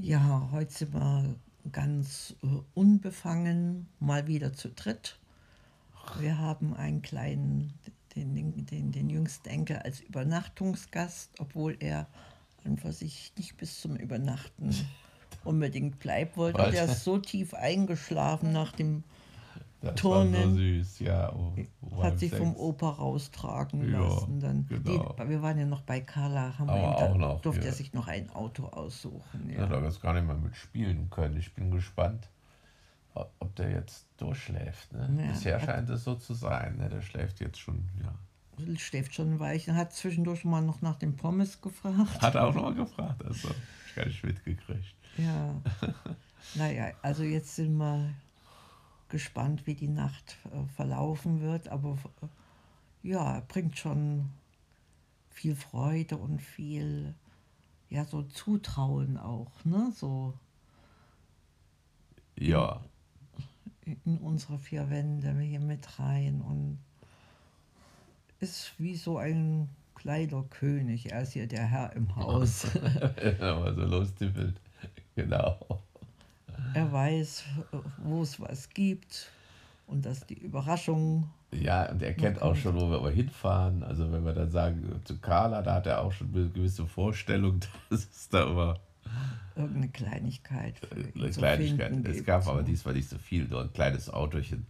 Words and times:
Ja, 0.00 0.48
heute 0.52 0.72
sind 0.72 0.94
wir 0.94 1.34
ganz 1.72 2.36
äh, 2.44 2.46
unbefangen, 2.74 3.88
mal 3.98 4.28
wieder 4.28 4.52
zu 4.52 4.68
dritt. 4.68 5.18
Wir 6.20 6.38
haben 6.38 6.72
einen 6.74 7.02
kleinen, 7.02 7.72
den, 8.14 8.32
den, 8.32 8.64
den, 8.64 8.92
den 8.92 9.10
jüngsten 9.10 9.48
Enkel 9.48 9.78
als 9.78 10.00
Übernachtungsgast, 10.00 11.40
obwohl 11.40 11.76
er 11.80 12.06
an 12.64 12.76
für 12.76 12.92
sich 12.92 13.32
nicht 13.36 13.56
bis 13.56 13.80
zum 13.80 13.96
Übernachten 13.96 14.72
unbedingt 15.44 15.98
bleiben 15.98 16.30
wollte. 16.36 16.70
Der 16.70 16.84
ist 16.84 17.02
so 17.02 17.18
tief 17.18 17.52
eingeschlafen 17.52 18.52
nach 18.52 18.70
dem 18.70 19.02
Das 19.80 19.94
Turnen. 19.94 20.82
so 20.84 21.04
ja. 21.04 21.32
Oh, 21.32 21.52
oh, 21.82 22.02
hat 22.02 22.18
sich 22.18 22.34
vom. 22.34 22.56
Opa 22.56 22.90
raustragen 22.90 23.88
Ja, 23.92 24.00
lassen. 24.00 24.40
Dann 24.40 24.66
genau. 24.66 25.14
die, 25.18 25.28
wir 25.28 25.40
waren 25.40 25.56
ja 25.56 25.66
noch 25.66 25.82
bei 25.82 26.00
Carla, 26.00 26.58
haben 26.58 26.68
Aber 26.68 26.80
wir 26.80 27.14
ihm, 27.14 27.20
da 27.20 27.34
durfte 27.36 27.66
er 27.66 27.72
sich 27.72 27.92
noch 27.92 28.08
ein 28.08 28.28
Auto 28.30 28.64
aussuchen. 28.66 29.48
Ja, 29.50 29.60
Ja. 29.60 29.66
da 29.66 29.80
jetzt 29.84 30.02
gar 30.02 30.14
nicht 30.14 30.26
mehr 30.26 30.34
mitspielen 30.36 31.10
können. 31.10 31.36
Ich 31.36 31.54
bin 31.54 31.70
gespannt, 31.70 32.28
ob 33.14 33.54
der 33.56 33.70
jetzt 33.70 34.06
durchschläft. 34.16 34.92
Ne? 34.92 35.08
Ja, 35.24 35.30
Bisher 35.30 35.60
hat- 35.60 35.66
scheint 35.66 35.90
es 35.90 36.02
so 36.04 36.16
zu 36.16 36.34
sein. 36.34 36.76
Ne? 36.78 36.88
Der 36.88 37.00
schläft 37.02 37.38
jetzt 37.40 37.58
schon, 37.60 37.88
ja. 38.02 38.76
schläft 38.78 39.14
schon 39.14 39.38
weich. 39.38 39.68
Er 39.68 39.76
hat 39.76 39.92
zwischendurch 39.92 40.44
mal 40.44 40.60
noch 40.60 40.82
nach 40.82 40.96
dem 40.96 41.14
Pommes 41.16 41.60
gefragt. 41.60 42.20
Hat 42.20 42.34
er 42.34 42.48
auch 42.48 42.54
noch 42.54 42.62
mal 42.62 42.74
gefragt, 42.74 43.24
also 43.24 43.48
ich 43.86 43.94
gar 43.94 44.06
nicht 44.06 44.24
mitgekriegt. 44.24 44.94
Ja. 45.16 45.54
naja, 46.56 46.86
also 47.02 47.22
jetzt 47.22 47.54
sind 47.56 47.76
wir 47.76 48.08
gespannt, 49.08 49.66
wie 49.66 49.74
die 49.74 49.88
Nacht 49.88 50.36
äh, 50.52 50.66
verlaufen 50.74 51.40
wird. 51.40 51.68
Aber 51.68 51.98
äh, 52.22 53.08
ja, 53.08 53.36
er 53.36 53.40
bringt 53.42 53.78
schon 53.78 54.30
viel 55.30 55.54
Freude 55.54 56.16
und 56.16 56.42
viel, 56.42 57.14
ja, 57.90 58.04
so 58.04 58.22
Zutrauen 58.22 59.16
auch, 59.16 59.64
ne? 59.64 59.92
So 59.94 60.34
Ja, 62.38 62.82
in 64.04 64.18
unsere 64.18 64.58
vier 64.58 64.90
Wände 64.90 65.38
hier 65.40 65.60
mit 65.60 65.98
rein 65.98 66.40
und 66.42 66.78
ist 68.40 68.72
wie 68.78 68.94
so 68.94 69.18
ein 69.18 69.68
kleiner 69.94 70.44
König. 70.44 71.10
Er 71.10 71.22
ist 71.22 71.32
hier 71.32 71.46
der 71.46 71.64
Herr 71.64 71.92
im 71.94 72.14
Haus. 72.14 72.66
aber 73.40 73.74
so 73.74 73.82
lostippelt. 73.82 74.60
Genau. 75.14 75.82
Er 76.78 76.92
weiß, 76.92 77.44
wo 77.98 78.22
es 78.22 78.40
was 78.40 78.70
gibt 78.70 79.30
und 79.86 80.06
dass 80.06 80.26
die 80.26 80.38
Überraschung, 80.38 81.30
Ja, 81.50 81.90
und 81.90 82.02
er 82.02 82.14
kennt 82.14 82.42
auch 82.42 82.54
schon, 82.54 82.76
wo 82.76 82.90
wir 82.90 82.98
aber 82.98 83.10
hinfahren. 83.10 83.82
Also 83.82 84.12
wenn 84.12 84.24
wir 84.24 84.34
dann 84.34 84.50
sagen, 84.50 85.00
zu 85.04 85.18
Carla, 85.18 85.62
da 85.62 85.74
hat 85.74 85.86
er 85.86 86.02
auch 86.02 86.12
schon 86.12 86.32
eine 86.34 86.48
gewisse 86.50 86.86
Vorstellung, 86.86 87.60
dass 87.90 88.00
es 88.00 88.28
da 88.28 88.44
immer 88.44 88.78
irgendeine 89.56 89.88
Kleinigkeit 89.88 90.80
ihn 90.94 91.12
eine 91.20 91.30
Kleinigkeit. 91.30 92.06
Es 92.06 92.24
gab 92.24 92.46
aber 92.46 92.62
diesmal 92.62 92.94
nicht 92.94 93.08
so 93.08 93.18
viel, 93.18 93.48
nur 93.48 93.62
ein 93.62 93.72
kleines 93.72 94.08
Autochen. 94.10 94.66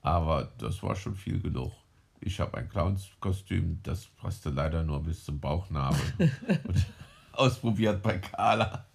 Aber 0.00 0.52
das 0.58 0.82
war 0.82 0.94
schon 0.96 1.16
viel 1.16 1.40
genug. 1.40 1.72
Ich 2.20 2.40
habe 2.40 2.56
ein 2.56 2.68
Clownskostüm, 2.68 3.80
das 3.82 4.06
passte 4.06 4.50
leider 4.50 4.82
nur 4.82 5.02
bis 5.02 5.24
zum 5.24 5.40
Bauchnabel. 5.40 6.00
und 6.64 6.86
ausprobiert 7.32 8.02
bei 8.02 8.18
Carla. 8.18 8.86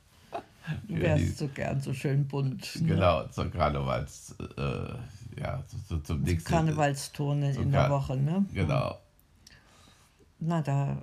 Du 0.87 0.95
wärst 0.99 1.23
die- 1.23 1.27
so 1.27 1.47
gern 1.47 1.81
so 1.81 1.93
schön 1.93 2.27
bunt. 2.27 2.81
Ne? 2.81 2.87
Genau, 2.87 3.27
zur 3.27 3.49
Karnevals, 3.51 4.35
äh, 4.57 5.41
ja, 5.41 5.63
so, 5.67 5.77
so 5.87 5.97
zum 5.99 6.21
nächsten. 6.21 6.49
Karnevalsturnen 6.49 7.55
in 7.55 7.71
der 7.71 7.89
Woche, 7.89 8.17
ne? 8.17 8.45
Genau. 8.53 8.97
Na, 10.39 10.61
da 10.61 11.01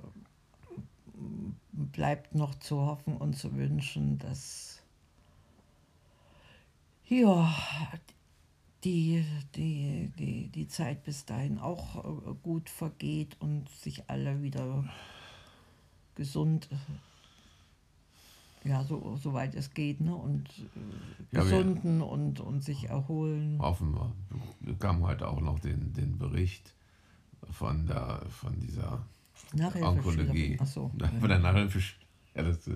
bleibt 1.71 2.33
noch 2.35 2.55
zu 2.55 2.81
hoffen 2.81 3.17
und 3.17 3.35
zu 3.37 3.55
wünschen, 3.55 4.17
dass 4.19 4.81
ja, 7.05 7.53
die, 8.83 9.25
die, 9.55 10.11
die, 10.17 10.47
die 10.49 10.67
Zeit 10.67 11.03
bis 11.03 11.25
dahin 11.25 11.57
auch 11.59 12.03
äh, 12.03 12.33
gut 12.43 12.69
vergeht 12.69 13.37
und 13.39 13.69
sich 13.69 14.09
alle 14.09 14.41
wieder 14.41 14.83
gesund, 16.15 16.67
ja, 18.67 18.83
so, 18.83 19.17
soweit 19.17 19.55
es 19.55 19.73
geht, 19.73 20.01
ne? 20.01 20.15
und 20.15 20.47
äh, 20.49 21.35
Ja, 21.35 21.43
gesunden 21.43 22.01
und, 22.01 22.39
und 22.39 22.63
sich 22.63 22.89
erholen. 22.89 23.59
Hoffen 23.59 23.93
wir. 23.93 24.13
Wir 24.59 24.73
bekamen 24.73 25.03
heute 25.03 25.27
auch 25.27 25.41
noch 25.41 25.59
den, 25.59 25.93
den 25.93 26.17
Bericht 26.17 26.73
von, 27.51 27.87
der, 27.87 28.21
von 28.29 28.59
dieser 28.59 29.05
Onkologie. 29.81 30.57
Achso, 30.59 30.91
Von 31.19 31.29
der 31.29 31.39
Nachhilfe. 31.39 31.79
Ja, 32.35 32.43
das, 32.43 32.69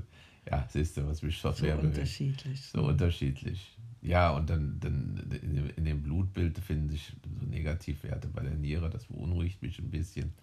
ja, 0.49 0.65
siehst 0.69 0.97
du, 0.97 1.07
was 1.07 1.21
mich 1.21 1.39
so 1.39 1.51
so 1.51 1.57
sehr 1.57 1.75
bewegt. 1.75 1.97
unterschiedlich. 1.97 2.61
So 2.61 2.83
unterschiedlich. 2.83 3.77
Ja, 4.01 4.31
und 4.31 4.49
dann, 4.49 4.79
dann 4.79 5.29
in, 5.41 5.55
dem, 5.55 5.69
in 5.75 5.85
dem 5.85 6.01
Blutbild 6.01 6.57
finden 6.57 6.89
sich 6.89 7.13
so 7.39 7.45
Negativwerte 7.45 8.27
bei 8.29 8.41
der 8.41 8.55
Niere. 8.55 8.89
Das 8.89 9.05
beunruhigt 9.05 9.61
mich 9.61 9.77
ein 9.79 9.91
bisschen. 9.91 10.33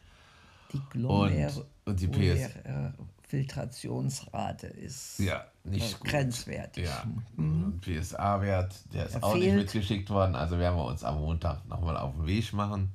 Die 0.72 0.80
Glomer 0.90 1.30
Und, 1.30 1.64
und 1.86 2.00
die 2.00 2.08
PS. 2.08 2.50
Filtrationsrate 3.28 4.66
ist 4.68 5.18
Ja, 5.18 5.44
nicht 5.64 6.00
grenzwertig. 6.02 6.86
Ja, 6.86 7.04
und 7.36 7.80
PSA-Wert, 7.82 8.74
der 8.94 9.06
ist 9.06 9.14
Der 9.16 9.24
auch 9.24 9.34
nicht 9.34 9.44
fehlt. 9.44 9.56
mitgeschickt 9.56 10.10
worden. 10.10 10.34
Also 10.34 10.58
werden 10.58 10.76
wir 10.76 10.84
uns 10.86 11.04
am 11.04 11.16
Montag 11.20 11.66
nochmal 11.68 11.96
auf 11.96 12.14
den 12.14 12.26
Weg 12.26 12.52
machen. 12.52 12.92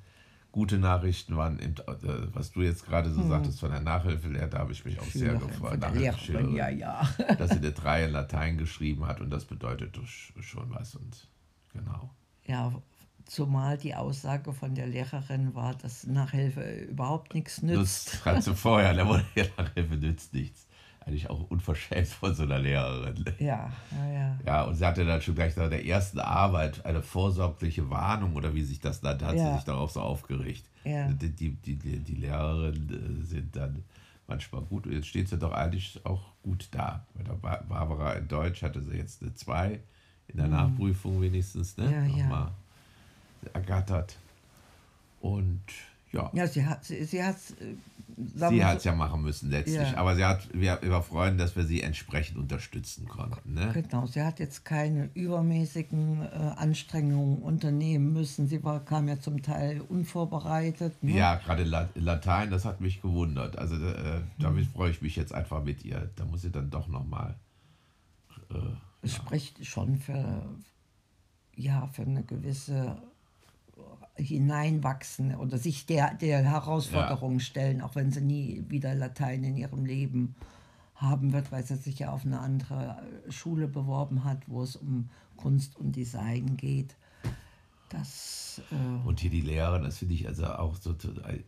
Gute 0.52 0.78
Nachrichten 0.78 1.36
waren, 1.36 1.58
eben, 1.60 1.76
äh, 1.78 2.34
was 2.34 2.52
du 2.52 2.62
jetzt 2.62 2.86
gerade 2.86 3.12
so 3.12 3.28
sagtest 3.28 3.60
von 3.60 3.72
der 3.72 3.82
Nachhilfelehrer, 3.82 4.48
da 4.48 4.60
habe 4.60 4.72
ich 4.72 4.86
mich 4.86 5.00
auch 5.00 5.04
sehr 5.06 5.30
Schülerin 5.32 5.48
gefreut. 5.48 5.72
von 5.72 5.80
der 5.80 5.90
Lehrerin, 5.90 6.06
Nachhilfeschülerin, 6.12 6.56
ja, 6.56 6.70
ja. 6.70 7.10
Dass 7.38 7.50
sie 7.52 7.58
eine 7.58 7.72
3 7.72 8.06
in 8.06 8.12
Latein 8.12 8.58
geschrieben 8.60 9.08
hat 9.08 9.20
und 9.20 9.32
das 9.32 9.46
bedeutet 9.46 9.98
schon 10.42 10.70
was. 10.74 10.96
Und 10.96 11.28
genau. 11.74 12.12
Ja, 12.46 12.72
zumal 13.26 13.78
die 13.78 13.96
Aussage 13.96 14.54
von 14.54 14.76
der 14.76 14.88
Lehrerin 14.88 15.54
war, 15.56 15.74
dass 15.76 16.06
Nachhilfe 16.06 16.62
überhaupt 16.90 17.34
nichts 17.34 17.62
nützt. 17.62 18.14
Das 18.14 18.26
hat 18.26 18.44
sie 18.44 18.56
vorher, 18.56 18.94
der 18.94 19.08
wurde 19.08 19.26
ja 19.36 19.46
Nachhilfe 19.58 19.96
nützt 19.96 20.34
nichts. 20.34 20.68
Eigentlich 21.06 21.30
auch 21.30 21.50
unverschämt 21.50 22.08
von 22.08 22.34
so 22.34 22.44
einer 22.44 22.60
Lehrerin. 22.60 23.26
Ja, 23.38 23.70
ja, 23.92 24.12
ja. 24.14 24.40
Ja, 24.46 24.64
und 24.64 24.76
sie 24.76 24.86
hatte 24.86 25.04
dann 25.04 25.22
schon 25.22 25.36
gleich 25.36 25.54
nach 25.58 25.70
der 25.70 25.86
ersten 25.86 26.20
Arbeit 26.20 26.86
eine 26.86 27.02
vorsorgliche 27.02 27.90
Warnung 27.90 28.36
oder 28.36 28.54
wie 28.56 28.64
sich 28.64 28.80
das 28.80 29.02
nannte, 29.02 29.26
hat 29.26 29.34
sie 29.34 29.40
Ja. 29.44 29.56
sich 29.56 29.66
darauf 29.66 29.92
so 29.92 30.00
aufgeregt. 30.00 30.64
Ja. 30.86 31.10
Die, 31.10 31.30
die, 31.30 31.50
die, 31.56 31.76
die, 31.76 32.16
Lehrerinnen 32.16 33.22
äh, 33.22 33.26
sind 33.26 33.54
dann 33.54 33.84
manchmal 34.28 34.62
gut. 34.62 34.86
Jetzt 34.86 35.08
steht 35.08 35.28
sie 35.28 35.38
doch 35.38 35.52
eigentlich 35.52 36.00
auch 36.06 36.32
gut 36.42 36.70
da. 36.72 37.06
Bei 37.16 37.24
der 37.24 37.34
Bar- 37.34 37.64
Barbara 37.68 38.14
in 38.14 38.30
Deutsch 38.30 38.62
hatte 38.64 38.82
sie 38.82 38.96
jetzt 38.96 39.22
eine 39.22 39.34
2 39.34 39.80
in 40.30 40.38
der 40.38 40.48
Nachprüfung 40.48 41.22
wenigstens, 41.22 41.76
ne? 41.76 41.88
Mhm. 41.88 42.18
Ja, 42.18 42.24
ja. 42.30 42.52
Ergattert. 43.54 44.18
Und 45.22 45.62
ja, 46.12 46.30
Ja, 46.34 46.48
sie 46.48 46.66
hat 46.66 46.84
sie, 46.86 47.04
sie 47.06 47.24
hat 47.24 47.36
äh, 47.36 47.76
sie 48.18 48.52
wir 48.52 48.68
hat 48.68 48.78
es 48.78 48.84
so- 48.84 48.90
ja 48.90 48.96
machen 48.96 49.22
müssen 49.24 49.50
letztlich. 49.50 49.78
Ja. 49.92 49.98
Aber 49.98 50.16
sie 50.16 50.24
hat, 50.26 50.48
wir, 50.54 50.80
wir 50.84 51.02
freuen, 51.02 51.38
dass 51.40 51.56
wir 51.56 51.64
sie 51.64 51.82
entsprechend 51.82 52.38
unterstützen 52.38 53.08
konnten. 53.08 53.54
Ne? 53.56 53.72
Genau, 53.74 54.06
sie 54.06 54.22
hat 54.22 54.40
jetzt 54.40 54.64
keine 54.66 55.10
übermäßigen 55.16 56.22
äh, 56.22 56.28
Anstrengungen 56.58 57.40
unternehmen 57.42 58.14
müssen. 58.14 58.48
Sie 58.48 58.64
war, 58.64 58.80
kam 58.86 59.08
ja 59.08 59.20
zum 59.20 59.42
Teil 59.42 59.82
unvorbereitet. 59.82 61.02
Ne? 61.04 61.14
Ja, 61.18 61.36
gerade 61.38 61.64
La 61.64 61.90
Latein, 61.96 62.52
das 62.52 62.66
hat 62.66 62.80
mich 62.82 63.02
gewundert. 63.02 63.58
Also 63.58 63.76
äh, 63.76 64.22
damit 64.38 64.68
freue 64.68 64.92
ich 64.92 65.02
mich 65.02 65.16
jetzt 65.16 65.34
einfach 65.34 65.64
mit 65.64 65.84
ihr. 65.84 66.10
Da 66.16 66.26
muss 66.26 66.42
sie 66.44 66.52
dann 66.52 66.70
doch 66.70 66.88
nochmal. 66.88 67.36
Es 69.02 69.16
spricht 69.16 69.66
schon 69.66 69.98
für, 69.98 70.46
ja, 71.56 71.88
für 71.88 72.04
eine 72.04 72.24
gewisse 72.24 72.98
Hineinwachsen 74.16 75.36
oder 75.36 75.58
sich 75.58 75.86
der, 75.86 76.14
der 76.14 76.44
Herausforderung 76.44 77.40
stellen, 77.40 77.82
auch 77.82 77.96
wenn 77.96 78.12
sie 78.12 78.22
nie 78.22 78.64
wieder 78.70 78.94
Latein 78.94 79.44
in 79.44 79.58
ihrem 79.58 79.86
Leben 79.86 80.36
haben 80.96 81.34
wird, 81.34 81.52
weil 81.52 81.66
sie 81.66 81.76
sich 81.76 82.00
ja 82.00 82.12
auf 82.12 82.26
eine 82.26 82.40
andere 82.40 83.02
Schule 83.30 83.68
beworben 83.68 84.24
hat, 84.24 84.44
wo 84.48 84.62
es 84.62 84.76
um 84.76 85.10
Kunst 85.36 85.76
und 85.78 85.96
Design 85.96 86.58
geht. 86.58 86.96
Das, 87.90 88.62
äh, 88.72 89.08
Und 89.08 89.20
hier 89.20 89.30
die 89.30 89.42
Lehrerin, 89.42 89.84
das 89.84 89.98
finde 89.98 90.16
ich 90.16 90.28
also 90.28 90.46
auch 90.46 90.76
so, 90.76 90.96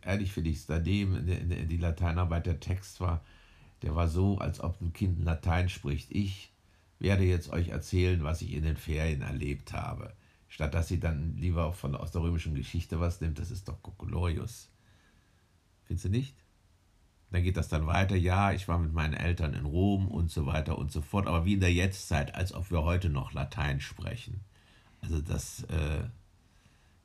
ehrlich 0.02 0.32
finde 0.32 0.50
ich 0.50 0.56
es 0.58 0.66
daneben, 0.66 1.16
in 1.16 1.28
in 1.28 1.48
der, 1.48 1.64
die 1.64 1.76
Lateinarbeit, 1.76 2.46
der 2.46 2.60
Text 2.60 3.00
war, 3.00 3.24
der 3.82 3.94
war 3.94 4.08
so, 4.08 4.38
als 4.38 4.60
ob 4.60 4.80
ein 4.80 4.92
Kind 4.92 5.22
Latein 5.22 5.68
spricht. 5.68 6.10
Ich 6.10 6.52
werde 6.98 7.24
jetzt 7.24 7.50
euch 7.50 7.68
erzählen, 7.68 8.22
was 8.24 8.42
ich 8.42 8.54
in 8.54 8.62
den 8.62 8.76
Ferien 8.76 9.22
erlebt 9.22 9.72
habe. 9.72 10.12
Statt 10.56 10.72
dass 10.72 10.88
sie 10.88 10.98
dann 10.98 11.36
lieber 11.36 11.74
von, 11.74 11.94
aus 11.94 12.12
der 12.12 12.22
römischen 12.22 12.54
Geschichte 12.54 12.98
was 12.98 13.20
nimmt, 13.20 13.38
das 13.38 13.50
ist 13.50 13.68
doch 13.68 13.82
Kokolorius. 13.82 14.70
Findest 15.84 16.06
du 16.06 16.08
nicht? 16.08 16.34
Dann 17.30 17.42
geht 17.42 17.58
das 17.58 17.68
dann 17.68 17.86
weiter, 17.86 18.16
ja, 18.16 18.52
ich 18.52 18.66
war 18.66 18.78
mit 18.78 18.94
meinen 18.94 19.12
Eltern 19.12 19.52
in 19.52 19.66
Rom 19.66 20.08
und 20.08 20.30
so 20.30 20.46
weiter 20.46 20.78
und 20.78 20.90
so 20.90 21.02
fort, 21.02 21.26
aber 21.26 21.44
wie 21.44 21.52
in 21.52 21.60
der 21.60 21.74
Jetztzeit, 21.74 22.34
als 22.34 22.54
ob 22.54 22.70
wir 22.70 22.84
heute 22.84 23.10
noch 23.10 23.34
Latein 23.34 23.82
sprechen. 23.82 24.40
Also 25.02 25.20
das 25.20 25.64
äh, 25.64 26.04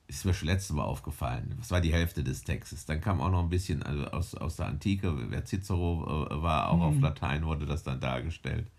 ist 0.08 0.24
mir 0.24 0.34
schon 0.34 0.48
letztes 0.48 0.74
Mal 0.74 0.86
aufgefallen. 0.86 1.54
Das 1.58 1.72
war 1.72 1.82
die 1.82 1.92
Hälfte 1.92 2.24
des 2.24 2.46
Textes. 2.46 2.86
Dann 2.86 3.02
kam 3.02 3.20
auch 3.20 3.32
noch 3.32 3.44
ein 3.44 3.50
bisschen 3.50 3.84
also 3.84 4.06
aus, 4.12 4.34
aus 4.34 4.56
der 4.56 4.68
Antike, 4.68 5.30
wer 5.30 5.44
Cicero 5.44 6.30
äh, 6.32 6.42
war, 6.42 6.70
auch 6.70 6.80
auf 6.80 7.02
Latein 7.02 7.46
wurde 7.46 7.66
das 7.66 7.84
dann 7.84 8.00
dargestellt. 8.00 8.72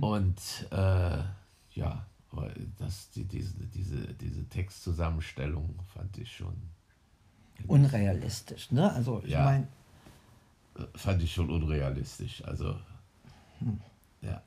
Und 0.00 0.66
äh, 0.72 1.22
ja, 1.74 2.06
aber 2.32 2.50
das, 2.78 3.10
die, 3.10 3.24
diese, 3.24 3.66
diese, 3.66 4.14
diese 4.14 4.48
Textzusammenstellung 4.48 5.78
fand 5.94 6.16
ich 6.18 6.34
schon, 6.34 6.56
Unrealistisch, 7.68 8.72
ne? 8.72 8.90
Also 8.92 9.22
ich 9.24 9.30
Ja. 9.30 9.44
meine, 9.44 9.68
fand 10.96 11.22
ich 11.22 11.32
schon 11.32 11.50
unrealistisch. 11.50 12.42
Also, 12.44 12.76
Hm. 13.60 13.80
ja. 14.22 14.42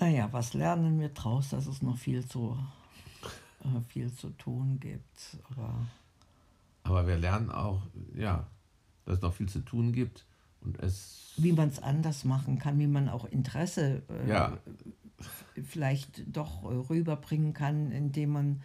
naja, 0.00 0.28
was 0.32 0.54
lernen 0.54 0.98
wir 0.98 1.10
draus, 1.10 1.50
dass 1.50 1.66
es 1.66 1.82
noch 1.82 1.96
viel 1.98 2.26
zu, 2.26 2.58
äh, 3.62 3.80
viel 3.88 4.12
zu 4.12 4.30
tun 4.30 4.80
gibt. 4.80 5.36
Aber 5.50 5.86
Aber 6.82 7.06
wir 7.06 7.18
lernen 7.18 7.50
auch, 7.50 7.82
ja, 8.14 8.46
dass 9.04 9.16
es 9.16 9.22
noch 9.22 9.34
viel 9.34 9.48
zu 9.48 9.60
tun 9.60 9.92
gibt 9.92 10.24
und 10.62 10.78
es, 10.82 11.32
wie 11.36 11.52
man 11.52 11.68
es 11.68 11.82
anders 11.82 12.24
machen 12.24 12.58
kann, 12.58 12.78
wie 12.78 12.86
man 12.86 13.08
auch 13.08 13.24
Interesse 13.24 14.02
äh, 14.08 14.28
ja, 14.28 14.58
vielleicht 15.62 16.22
doch 16.34 16.64
rüberbringen 16.64 17.52
kann, 17.52 17.92
indem 17.92 18.30
man 18.30 18.62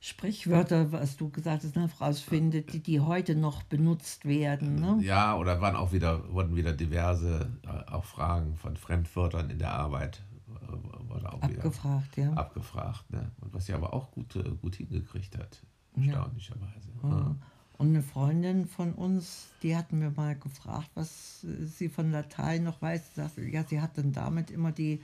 Sprichwörter, 0.00 0.92
was 0.92 1.16
du 1.16 1.28
gesagt 1.28 1.64
hast, 1.64 1.74
ne, 1.74 1.90
rausfindet, 2.00 2.72
die, 2.72 2.80
die 2.80 3.00
heute 3.00 3.34
noch 3.34 3.64
benutzt 3.64 4.26
werden. 4.26 4.76
Ne? 4.76 4.98
ja, 5.02 5.36
oder 5.36 5.60
waren 5.60 5.74
auch 5.74 5.92
wieder, 5.92 6.32
wurden 6.32 6.54
wieder 6.54 6.72
diverse 6.72 7.50
äh, 7.64 7.90
auch 7.90 8.04
Fragen 8.04 8.54
von 8.54 8.76
Fremdwörtern 8.76 9.50
in 9.50 9.58
der 9.58 9.72
Arbeit 9.72 10.22
äh, 10.48 11.08
wurde 11.08 11.32
auch 11.32 11.42
wieder 11.48 11.58
Abgefragt, 11.58 12.16
ja. 12.16 12.32
abgefragt. 12.34 13.10
Ne? 13.10 13.32
Und 13.40 13.52
was 13.52 13.66
sie 13.66 13.72
aber 13.72 13.92
auch 13.92 14.12
gut, 14.12 14.36
äh, 14.36 14.44
gut 14.62 14.76
hingekriegt 14.76 15.36
hat, 15.36 15.62
erstaunlicherweise. 15.96 16.90
Ja. 17.02 17.34
Und 17.78 17.90
eine 17.90 18.02
Freundin 18.02 18.66
von 18.66 18.92
uns, 18.92 19.46
die 19.62 19.76
hatten 19.76 20.00
wir 20.00 20.10
mal 20.10 20.34
gefragt, 20.34 20.90
was 20.94 21.46
sie 21.64 21.88
von 21.88 22.10
Latein 22.10 22.64
noch 22.64 22.82
weiß. 22.82 23.14
Sie 23.14 23.20
sagte, 23.20 23.42
ja, 23.42 23.62
sie 23.62 23.80
hat 23.80 23.96
dann 23.96 24.12
damit 24.12 24.50
immer 24.50 24.72
die, 24.72 25.00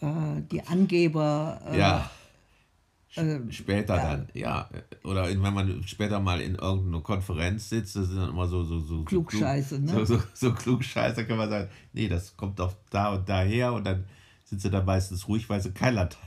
äh, 0.00 0.42
die 0.50 0.66
Angeber. 0.66 1.60
Äh, 1.64 1.78
Ja. 1.78 2.10
äh, 3.14 3.38
Später 3.50 3.96
dann, 3.96 4.28
ja. 4.34 4.68
Oder 5.04 5.28
wenn 5.28 5.54
man 5.54 5.82
später 5.86 6.18
mal 6.18 6.40
in 6.40 6.56
irgendeiner 6.56 7.02
Konferenz 7.02 7.68
sitzt, 7.68 7.94
das 7.94 8.08
sind 8.08 8.18
dann 8.18 8.30
immer 8.30 8.48
so, 8.48 8.64
so, 8.64 8.80
so, 8.80 8.98
so 8.98 9.04
Klugscheiße, 9.04 9.78
ne? 9.78 9.92
So, 9.92 10.04
so, 10.04 10.22
so 10.34 10.52
Klugscheiße 10.54 11.24
kann 11.24 11.36
man 11.38 11.48
sagen, 11.48 11.70
nee, 11.92 12.08
das 12.08 12.36
kommt 12.36 12.58
doch 12.58 12.74
da 12.90 13.14
und 13.14 13.28
daher 13.28 13.72
und 13.72 13.84
dann 13.84 14.04
sind 14.42 14.60
sie 14.60 14.70
da 14.70 14.82
meistens 14.82 15.28
ruhig, 15.28 15.48
weil 15.48 15.60
sie 15.62 15.70
kein 15.70 15.94
Latein 15.94 16.18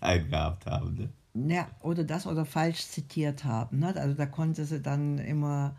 gehabt 0.30 0.66
haben. 0.66 0.94
Ne? 0.94 1.08
Ja, 1.34 1.68
oder 1.82 2.04
das 2.04 2.26
oder 2.26 2.44
falsch 2.44 2.86
zitiert 2.86 3.44
haben. 3.44 3.78
Ne? 3.80 3.94
Also 3.94 4.14
da 4.14 4.26
konnte 4.26 4.64
sie 4.64 4.80
dann 4.80 5.18
immer, 5.18 5.76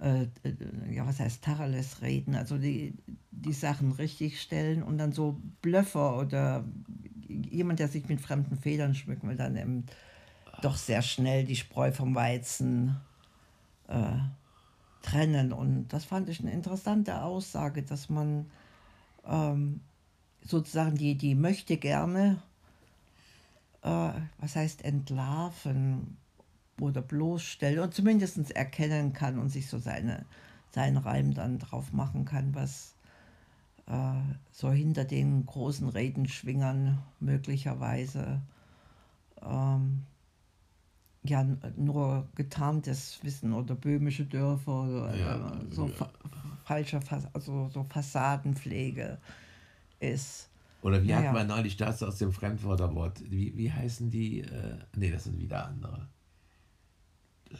äh, 0.00 0.24
äh, 0.24 0.28
ja, 0.90 1.06
was 1.06 1.20
heißt 1.20 1.42
Tacheles 1.42 2.02
reden, 2.02 2.34
also 2.34 2.58
die, 2.58 2.94
die 3.30 3.52
Sachen 3.52 3.92
richtig 3.92 4.40
stellen 4.40 4.82
und 4.82 4.98
dann 4.98 5.12
so 5.12 5.40
Blöffer 5.62 6.18
oder 6.18 6.64
jemand, 7.28 7.78
der 7.78 7.88
sich 7.88 8.08
mit 8.08 8.20
fremden 8.20 8.56
Federn 8.56 8.94
schmücken 8.94 9.28
will, 9.28 9.36
dann 9.36 9.56
eben 9.56 9.86
doch 10.60 10.76
sehr 10.76 11.02
schnell 11.02 11.44
die 11.44 11.56
Spreu 11.56 11.92
vom 11.92 12.14
Weizen 12.14 12.96
äh, 13.88 14.18
trennen. 15.02 15.52
Und 15.52 15.88
das 15.88 16.04
fand 16.04 16.28
ich 16.28 16.40
eine 16.40 16.52
interessante 16.52 17.22
Aussage, 17.22 17.82
dass 17.82 18.08
man 18.08 18.50
ähm, 19.26 19.80
sozusagen 20.44 20.96
die, 20.96 21.16
die 21.16 21.34
möchte 21.34 21.76
gerne 21.76 22.42
äh, 23.82 24.12
was 24.38 24.56
heißt 24.56 24.84
entlarven 24.84 26.16
oder 26.80 27.02
bloßstellen 27.02 27.80
und 27.80 27.94
zumindest 27.94 28.50
erkennen 28.50 29.12
kann 29.12 29.38
und 29.38 29.50
sich 29.50 29.68
so 29.68 29.78
seine, 29.78 30.24
seinen 30.70 30.96
Reim 30.96 31.34
dann 31.34 31.58
drauf 31.58 31.92
machen 31.92 32.24
kann, 32.24 32.54
was 32.54 32.94
äh, 33.86 34.14
so 34.50 34.70
hinter 34.70 35.04
den 35.04 35.44
großen 35.46 35.88
Redenschwingern 35.88 37.02
möglicherweise 37.20 38.40
ähm, 39.42 40.04
ja 41.24 41.44
nur 41.76 42.28
getarntes 42.34 43.20
Wissen 43.22 43.52
oder 43.52 43.74
böhmische 43.74 44.24
Dörfer 44.24 44.82
oder 44.84 45.16
Ja, 45.16 45.36
äh, 45.36 45.74
so 45.74 45.86
ja. 45.86 45.92
fa 45.92 46.10
falsche 46.64 47.00
Fas 47.00 47.26
also 47.34 47.68
so 47.68 47.84
Fassadenpflege 47.84 49.18
ist. 50.00 50.48
Oder 50.82 51.02
wie 51.02 51.08
Ja, 51.08 51.16
hat 51.18 51.24
ja. 51.24 51.32
man 51.32 51.46
neulich 51.46 51.76
das 51.76 52.02
aus 52.02 52.18
dem 52.18 52.32
Fremdwörterwort? 52.32 53.22
Wie, 53.30 53.56
wie 53.56 53.72
heißen 53.72 54.10
die? 54.10 54.40
Äh, 54.40 54.78
nee, 54.96 55.10
das 55.10 55.24
sind 55.24 55.38
wieder 55.38 55.64
andere. 55.66 56.08
Äh, 57.50 57.54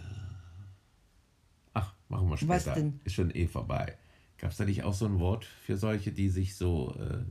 Ach, 1.75 1.95
machen 2.09 2.29
wir 2.29 2.33
Was 2.49 2.63
später. 2.63 2.75
denn? 2.75 3.01
Ist 3.05 3.15
schon 3.15 3.31
eh 3.35 3.47
vorbei. 3.47 3.97
Gab 4.39 4.51
es 4.51 4.57
da 4.57 4.65
nicht 4.65 4.83
auch 4.83 4.93
so 4.93 5.07
ein 5.07 5.19
Wort 5.21 5.45
für 5.45 5.77
solche, 5.77 6.11
die 6.13 6.29
sich 6.29 6.57
so, 6.57 6.95
äh, 6.99 7.25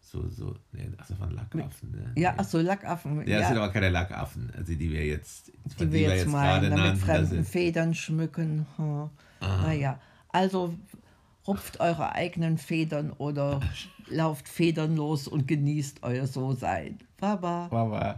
so, 0.00 0.28
so, 0.28 0.56
nee, 0.72 0.90
ach, 0.98 1.06
das 1.06 1.20
waren 1.20 1.30
Lackaffen, 1.30 1.90
ne? 1.92 2.12
Ja, 2.16 2.34
ach 2.36 2.44
so, 2.44 2.58
Lackaffen. 2.60 3.26
Ja, 3.26 3.38
das 3.38 3.48
sind 3.48 3.56
aber 3.58 3.70
keine 3.72 3.90
Lackaffen, 3.90 4.50
also 4.56 4.74
die 4.74 4.90
wir 4.90 5.06
jetzt, 5.06 5.52
die 5.78 5.92
wir 5.92 6.00
jetzt 6.16 6.26
mal 6.26 6.60
gerade 6.60 6.68
mit 6.70 6.78
nannten. 6.78 7.06
das 7.06 7.28
fremden 7.28 7.44
Federn 7.44 7.94
schmücken. 7.94 8.66
Hm. 8.76 9.10
Naja, 9.40 10.00
also 10.28 10.74
rupft 11.46 11.78
eure 11.80 12.12
eigenen 12.12 12.58
Federn 12.58 13.12
oder 13.12 13.60
lauft 14.08 14.48
federnlos 14.48 15.28
und 15.28 15.48
genießt 15.48 16.02
euer 16.02 16.26
So-Sein. 16.26 16.98
Baba. 17.18 17.68
Baba. 17.70 18.14